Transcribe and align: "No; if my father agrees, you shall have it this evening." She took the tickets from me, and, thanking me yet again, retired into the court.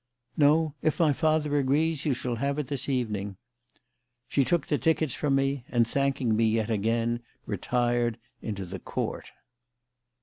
"No; 0.35 0.73
if 0.81 0.99
my 0.99 1.13
father 1.13 1.59
agrees, 1.59 2.05
you 2.07 2.15
shall 2.15 2.37
have 2.37 2.57
it 2.57 2.65
this 2.69 2.89
evening." 2.89 3.37
She 4.27 4.43
took 4.43 4.65
the 4.65 4.79
tickets 4.79 5.13
from 5.13 5.35
me, 5.35 5.63
and, 5.69 5.87
thanking 5.87 6.35
me 6.35 6.45
yet 6.45 6.71
again, 6.71 7.21
retired 7.45 8.17
into 8.41 8.65
the 8.65 8.79
court. 8.79 9.29